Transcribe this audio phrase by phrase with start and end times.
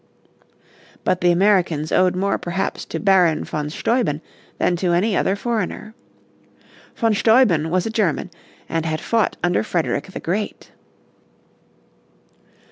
[1.03, 4.19] But the Americans owed more perhaps to Baron von Steuben
[4.57, 5.93] than to any other foreigner.
[6.95, 8.31] Von Steuben was a German,
[8.67, 10.71] and had fought under Frederick the Great.